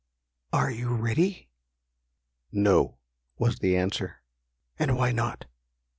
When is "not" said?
5.11-5.45